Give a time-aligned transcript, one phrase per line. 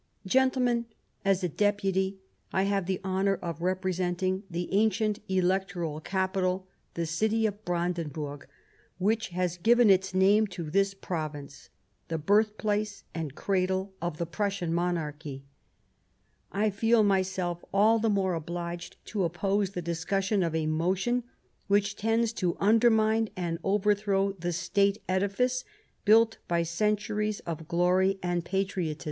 [0.25, 0.87] Gentlemen,
[1.23, 2.17] as a Deputy
[2.51, 8.47] I have the honour of representing the ancient electoral capital, the city of Brandenburg,
[8.97, 11.69] which has given its name to this Province,
[12.07, 15.43] the birthplace and cradle of the Prussian monarchy;
[16.51, 21.25] I feel myself all the more obliged to oppose the discussion of a motion
[21.67, 25.63] which tends to undermine and overthrow the State Edifice
[26.05, 28.99] built by centuries of glory and patriotism.